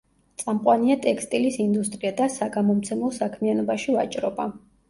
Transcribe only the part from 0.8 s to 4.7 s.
ტექსტილის ინდუსტრია და საგამომცემლო საქმიანობაში ვაჭრობა.